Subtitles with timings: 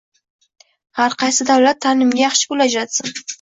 [0.99, 3.15] Har qaysi davlat taʼlimga yaxshi pul ajratsin